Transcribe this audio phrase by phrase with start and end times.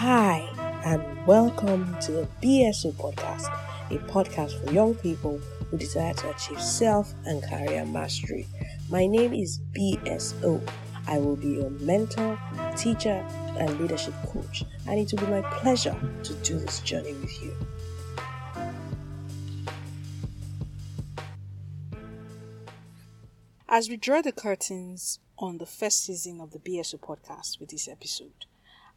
[0.00, 0.48] Hi,
[0.84, 3.48] and welcome to the BSO podcast,
[3.90, 8.46] a podcast for young people who desire to achieve self and career mastery.
[8.88, 10.62] My name is BSO.
[11.08, 12.38] I will be your mentor,
[12.76, 13.26] teacher,
[13.58, 17.56] and leadership coach, and it will be my pleasure to do this journey with you.
[23.68, 27.88] As we draw the curtains on the first season of the BSO podcast with this
[27.88, 28.46] episode,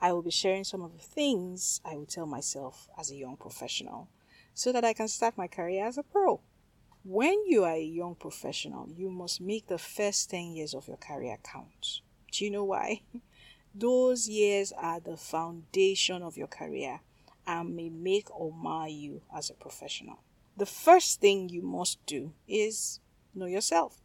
[0.00, 3.36] I will be sharing some of the things I will tell myself as a young
[3.36, 4.08] professional
[4.54, 6.40] so that I can start my career as a pro.
[7.04, 10.96] When you are a young professional, you must make the first 10 years of your
[10.96, 12.00] career count.
[12.32, 13.02] Do you know why?
[13.74, 17.00] Those years are the foundation of your career
[17.46, 20.22] and may make or mar you as a professional.
[20.56, 23.00] The first thing you must do is
[23.34, 24.00] know yourself.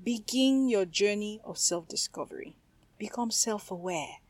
[0.00, 2.56] Begin your journey of self discovery.
[2.98, 4.21] Become self aware.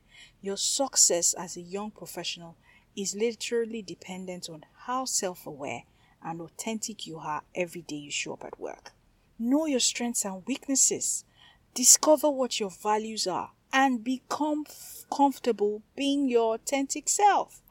[0.42, 2.56] Your success as a young professional
[2.96, 5.84] is literally dependent on how self aware
[6.20, 8.90] and authentic you are every day you show up at work.
[9.38, 11.24] Know your strengths and weaknesses.
[11.74, 14.66] Discover what your values are and become
[15.14, 17.62] comfortable being your authentic self.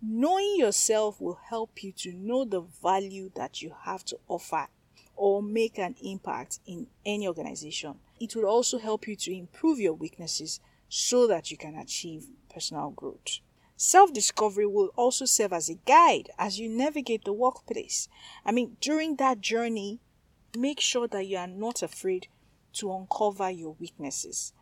[0.00, 4.68] Knowing yourself will help you to know the value that you have to offer
[5.16, 7.96] or make an impact in any organization.
[8.20, 10.60] It will also help you to improve your weaknesses
[10.96, 13.40] so that you can achieve personal growth.
[13.76, 18.08] Self discovery will also serve as a guide as you navigate the workplace.
[18.46, 19.98] I mean, during that journey,
[20.56, 22.28] make sure that you are not afraid
[22.74, 24.52] to uncover your weaknesses.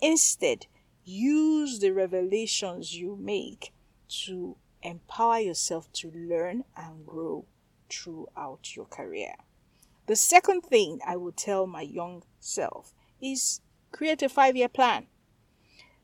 [0.00, 0.68] Instead,
[1.04, 3.74] use the revelations you make
[4.24, 7.44] to empower yourself to learn and grow
[7.90, 9.34] throughout your career.
[10.06, 13.60] The second thing I would tell my young self is
[13.92, 15.08] create a five year plan.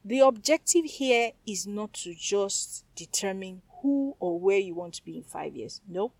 [0.04, 5.18] The objective here is not to just determine who or where you want to be
[5.18, 5.80] in five years.
[5.86, 6.12] No,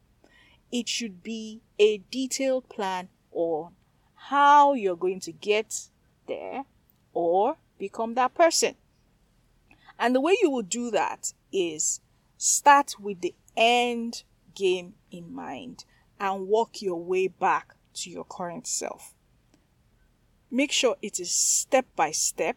[0.71, 3.73] it should be a detailed plan on
[4.15, 5.89] how you're going to get
[6.27, 6.65] there
[7.13, 8.75] or become that person.
[9.99, 12.01] And the way you will do that is
[12.37, 14.25] start with the end
[14.55, 15.85] game in mind
[16.19, 19.15] and work your way back to your current self.
[20.51, 22.57] Make sure it is step by step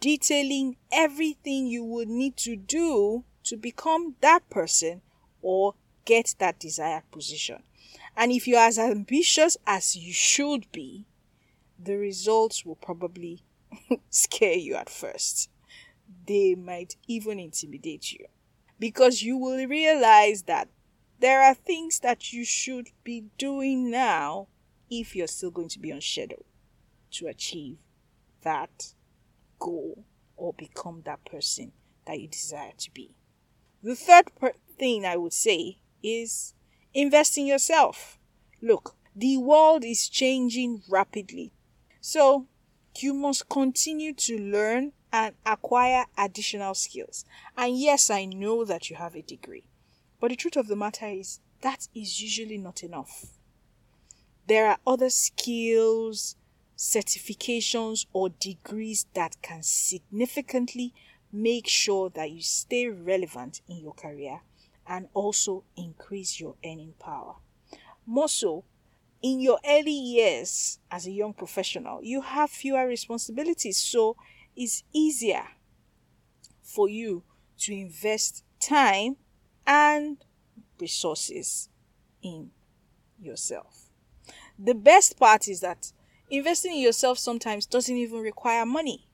[0.00, 5.02] detailing everything you would need to do to become that person
[5.42, 5.74] or
[6.04, 7.62] get that desired position.
[8.16, 11.06] And if you're as ambitious as you should be,
[11.78, 13.42] the results will probably
[14.10, 15.48] scare you at first.
[16.26, 18.26] They might even intimidate you
[18.78, 20.68] because you will realize that
[21.20, 24.48] there are things that you should be doing now
[24.90, 26.44] if you're still going to be on schedule
[27.12, 27.78] to achieve
[28.42, 28.94] that
[29.60, 30.04] goal
[30.36, 31.72] or become that person
[32.06, 33.14] that you desire to be.
[33.82, 36.54] The third per- thing I would say is
[36.92, 38.18] invest in yourself.
[38.60, 41.52] Look, the world is changing rapidly.
[42.00, 42.46] So
[42.98, 47.24] you must continue to learn and acquire additional skills.
[47.56, 49.64] And yes, I know that you have a degree.
[50.20, 53.26] But the truth of the matter is that is usually not enough.
[54.46, 56.36] There are other skills,
[56.80, 60.94] certifications, or degrees that can significantly
[61.30, 64.40] make sure that you stay relevant in your career
[64.86, 67.34] and also increase your earning power.
[68.06, 68.64] More so,
[69.20, 74.16] in your early years as a young professional, you have fewer responsibilities, so
[74.56, 75.44] it's easier
[76.62, 77.22] for you
[77.58, 79.16] to invest time
[79.66, 80.16] and
[80.80, 81.68] resources
[82.22, 82.50] in
[83.20, 83.90] yourself.
[84.58, 85.92] The best part is that
[86.30, 89.06] investing in yourself sometimes doesn't even require money.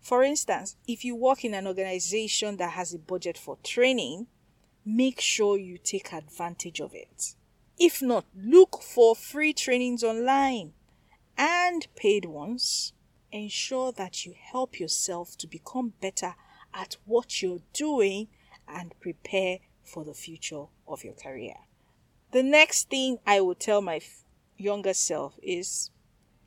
[0.00, 4.26] For instance, if you work in an organization that has a budget for training,
[4.84, 7.34] make sure you take advantage of it.
[7.78, 10.74] If not, look for free trainings online
[11.36, 12.92] and paid ones.
[13.32, 16.34] Ensure that you help yourself to become better
[16.72, 18.28] at what you're doing
[18.68, 21.54] and prepare for the future of your career.
[22.30, 24.00] The next thing I would tell my
[24.56, 25.90] younger self is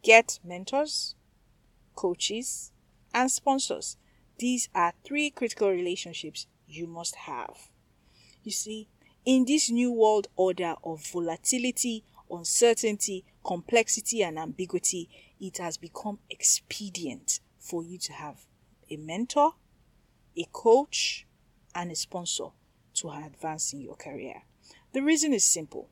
[0.08, 1.16] get mentors,
[1.94, 2.72] coaches,
[3.14, 3.98] and sponsors.
[4.40, 7.70] These are three critical relationships you must have.
[8.42, 8.88] You see,
[9.26, 15.10] in this new world order of volatility, uncertainty, complexity, and ambiguity,
[15.42, 18.46] it has become expedient for you to have
[18.90, 19.56] a mentor,
[20.38, 21.28] a coach,
[21.76, 22.52] and a sponsor
[22.94, 24.44] to advance in your career.
[24.94, 25.90] The reason is simple.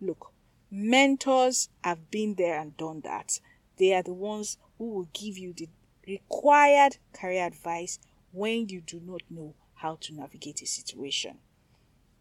[0.00, 0.32] Look,
[0.70, 3.40] mentors have been there and done that.
[3.78, 5.68] They are the ones who will give you the
[6.06, 7.98] required career advice
[8.32, 11.38] when you do not know how to navigate a situation.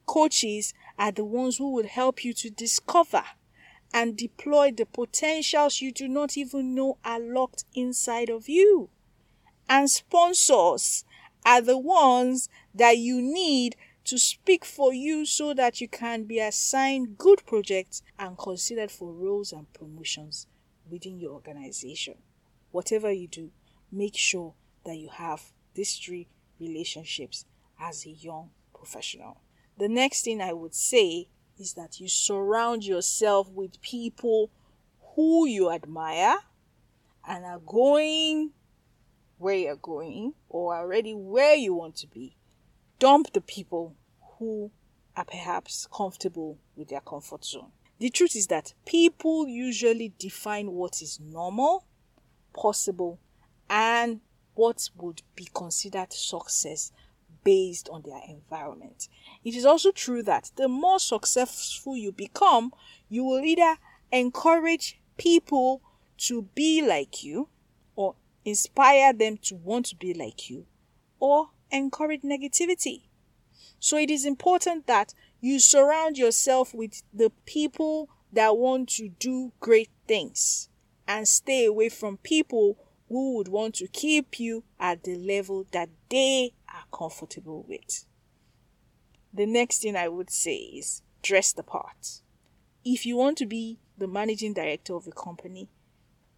[0.06, 3.24] Coaches are the ones who will help you to discover
[3.94, 8.90] and deploy the potentials you do not even know are locked inside of you.
[9.68, 11.06] And sponsors
[11.46, 13.76] are the ones that you need
[14.10, 19.14] to speak for you so that you can be assigned good projects and considered for
[19.14, 20.48] roles and promotions
[20.90, 22.16] within your organization.
[22.72, 23.52] Whatever you do,
[23.92, 26.28] make sure that you have these three
[26.60, 27.46] relationships
[27.80, 29.42] as a young professional.
[29.78, 31.28] The next thing I would say
[31.60, 34.50] is that you surround yourself with people
[35.16, 36.38] who you admire
[37.28, 38.54] and are going
[39.38, 42.36] where you're going or already where you want to be.
[42.98, 43.96] Dump the people
[44.40, 44.72] who
[45.16, 47.72] are perhaps comfortable with their comfort zone.
[48.00, 51.86] The truth is that people usually define what is normal,
[52.54, 53.20] possible,
[53.70, 54.22] and
[54.56, 56.92] what would be considered success
[57.44, 59.10] based on their environment.
[59.44, 62.72] It is also true that the more successful you become,
[63.10, 63.78] you will either
[64.12, 65.82] encourage people
[66.18, 67.50] to be like you
[67.96, 68.16] or
[68.46, 70.66] inspire them to want to be like you
[71.20, 73.09] or encourage negativity.
[73.80, 79.52] So it is important that you surround yourself with the people that want to do
[79.60, 80.70] great things
[81.08, 82.78] and stay away from people
[83.08, 88.06] who would want to keep you at the level that they are comfortable with.
[89.34, 92.22] The next thing I would say is dress the part.
[92.86, 95.70] If you want to be the managing director of a company,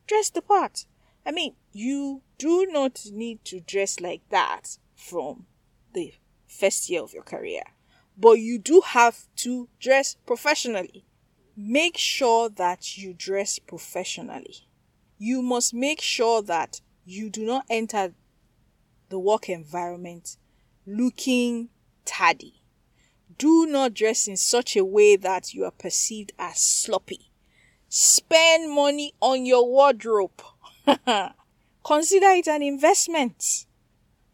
[0.07, 0.85] dress the part.
[1.25, 5.45] I mean, you do not need to dress like that from
[5.93, 6.13] the
[6.51, 7.63] first year of your career,
[8.17, 11.05] but you do have to dress professionally.
[11.55, 14.67] Make sure that you dress professionally.
[15.17, 18.13] You must make sure that you do not enter
[19.09, 20.37] the work environment
[20.85, 21.69] looking
[22.05, 22.63] tardy.
[23.37, 27.31] Do not dress in such a way that you are perceived as sloppy.
[27.89, 30.41] Spend money on your wardrobe.
[31.83, 33.65] Consider it an investment.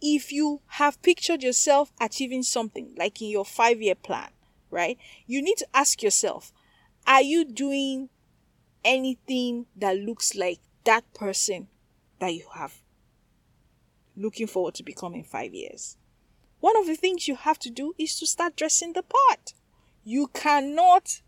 [0.02, 4.30] If you have pictured yourself achieving something, like in your five year plan,
[4.70, 6.52] right, you need to ask yourself
[7.06, 8.10] are you doing
[8.84, 11.68] anything that looks like that person
[12.20, 12.82] that you have
[14.18, 15.98] looking forward to become in five years.
[16.60, 19.54] One of the things you have to do is to start dressing the part.
[20.04, 21.22] You cannot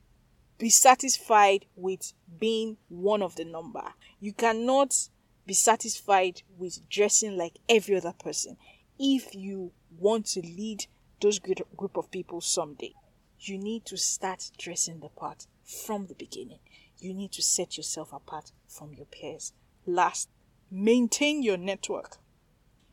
[0.58, 3.94] be satisfied with being one of the number.
[4.20, 5.10] You cannot
[5.46, 8.58] be satisfied with dressing like every other person
[9.00, 10.86] if you want to lead
[11.22, 12.94] those group of people someday.
[13.40, 16.60] You need to start dressing the part from the beginning.
[17.00, 19.54] You need to set yourself apart from your peers.
[19.86, 20.30] Last,
[20.70, 22.18] maintain your network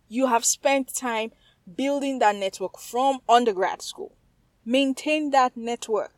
[0.09, 1.33] you have spent time
[1.75, 4.17] building that network from undergrad school.
[4.65, 6.13] Maintain that network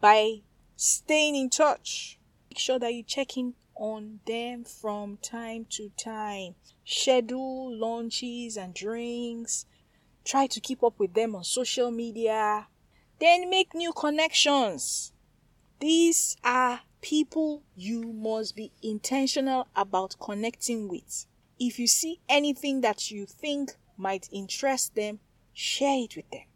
[0.00, 0.42] by
[0.76, 2.18] staying in touch.
[2.50, 6.54] Make sure that you check in on them from time to time.
[6.84, 9.66] Schedule lunches and drinks.
[10.24, 12.68] Try to keep up with them on social media.
[13.18, 15.12] Then make new connections.
[15.80, 21.26] These are people you must be intentional about connecting with.
[21.58, 25.18] If you see anything that you think might interest them,
[25.52, 26.46] share it with them.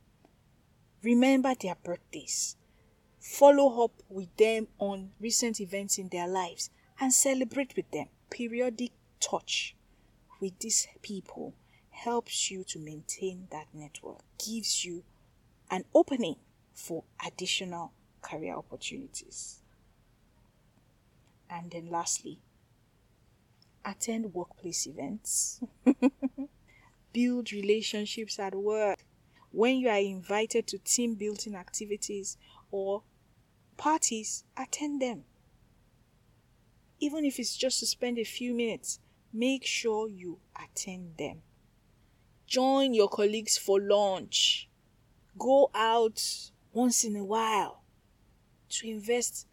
[1.02, 2.56] Remember their birthdays.
[3.18, 8.06] Follow up with them on recent events in their lives and celebrate with them.
[8.30, 9.74] Periodic touch
[10.40, 11.54] with these people
[11.90, 15.02] helps you to maintain that network, gives you
[15.70, 16.36] an opening
[16.74, 19.60] for additional career opportunities.
[21.48, 22.38] And then lastly,
[23.84, 25.60] attend workplace events,
[27.12, 28.98] build relationships at work.
[29.52, 32.36] When you are invited to team building activities
[32.70, 33.02] or
[33.76, 35.24] parties, attend them.
[37.00, 39.00] Even if it's just to spend a few minutes,
[39.32, 41.42] make sure you attend them.
[42.46, 44.68] Join your colleagues for lunch.
[45.38, 47.82] Go out once in a while
[48.68, 49.46] to invest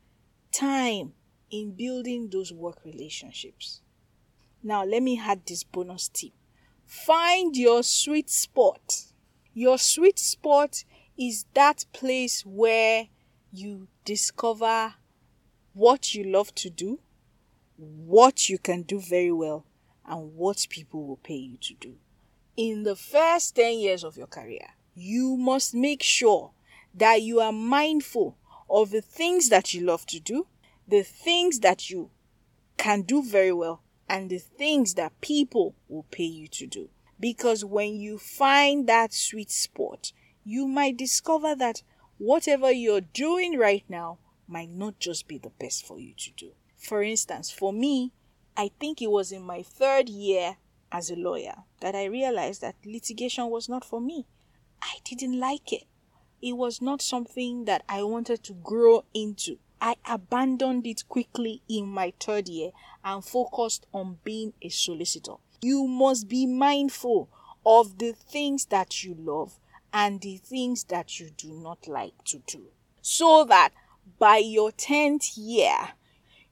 [0.52, 1.14] time
[1.50, 3.82] in building those work relationships.
[4.62, 6.32] Now, let me add this bonus tip
[6.86, 9.06] find your sweet spot.
[9.54, 10.84] Your sweet spot
[11.18, 13.08] is that place where
[13.52, 14.96] you discover
[15.74, 17.00] what you love to do,
[17.78, 19.66] what you can do very well,
[20.06, 21.96] and what people will pay you to do.
[22.56, 26.52] In the first 10 years of your career, you must make sure
[26.94, 28.38] that you are mindful
[28.70, 30.48] of the things that you love to do,
[30.88, 32.12] the things that you
[32.78, 36.90] can do very well, and the things that people will pay you to do.
[37.20, 40.12] Because when you find that sweet spot,
[40.44, 41.82] you might discover that
[42.18, 46.52] whatever you're doing right now might not just be the best for you to do.
[46.84, 48.12] For instance, for me,
[48.58, 50.58] I think it was in my third year
[50.92, 54.28] as a lawyer that I realized that litigation was not for me.
[54.82, 55.86] I didn't like it.
[56.42, 59.60] It was not something that I wanted to grow into.
[59.80, 62.72] I abandoned it quickly in my third year
[63.04, 65.36] and focused on being a solicitor.
[65.62, 67.30] You must be mindful
[67.66, 69.58] of the things that you love
[69.94, 72.66] and the things that you do not like to do.
[73.02, 73.70] So that
[74.20, 75.94] by your 10th year,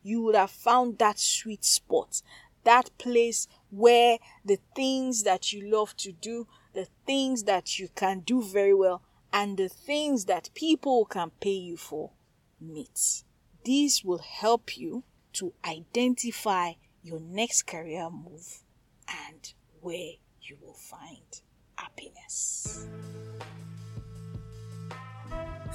[0.04, 2.22] you would have found that sweet spot,
[2.64, 8.20] that place where the things that you love to do, the things that you can
[8.22, 9.02] do very well,
[9.34, 12.12] and the things that people can pay you for
[12.60, 13.24] meet.
[13.66, 15.04] This will help you
[15.34, 18.64] to identify your next career move
[19.08, 21.42] and where you will find
[21.76, 22.88] happiness.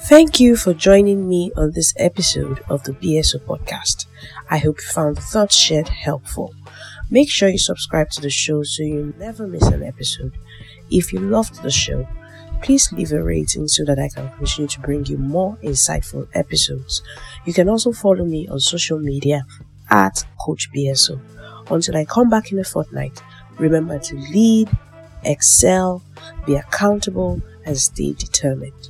[0.01, 4.05] Thank you for joining me on this episode of the BSO podcast.
[4.49, 6.53] I hope you found the thoughts shared helpful.
[7.09, 10.37] Make sure you subscribe to the show so you never miss an episode.
[10.91, 12.07] If you loved the show,
[12.61, 17.01] please leave a rating so that I can continue to bring you more insightful episodes.
[17.45, 19.45] You can also follow me on social media
[19.89, 21.19] at Coach BSO.
[21.71, 23.21] Until I come back in a fortnight,
[23.57, 24.69] remember to lead,
[25.23, 26.03] excel,
[26.45, 28.89] be accountable, and stay determined.